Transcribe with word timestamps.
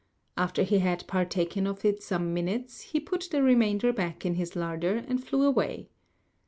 After 0.35 0.63
he 0.63 0.79
had 0.79 1.05
partaken 1.05 1.67
of 1.67 1.85
it 1.85 2.01
some 2.01 2.33
minutes 2.33 2.81
he 2.81 2.99
put 2.99 3.27
the 3.29 3.43
remainder 3.43 3.93
back 3.93 4.25
in 4.25 4.33
his 4.33 4.55
larder 4.55 5.05
and 5.07 5.23
flew 5.23 5.43
away. 5.43 5.89